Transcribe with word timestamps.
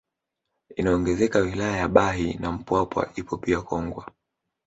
Inaongezeka 0.75 1.39
wilaya 1.39 1.77
ya 1.77 1.87
Bahi 1.87 2.33
na 2.33 2.51
Mpwapwa 2.51 3.11
ipo 3.15 3.37
pia 3.37 3.61
Kongwa 3.61 4.11